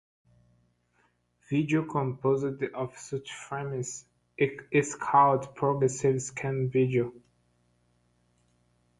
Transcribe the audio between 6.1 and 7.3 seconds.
scan video.